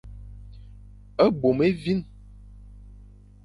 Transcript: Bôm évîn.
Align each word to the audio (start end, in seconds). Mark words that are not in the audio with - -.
Bôm 1.43 1.61
évîn. 1.61 2.01